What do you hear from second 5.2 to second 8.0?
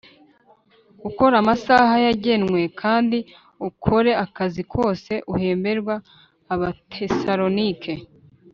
uhemberwa Abatesalonike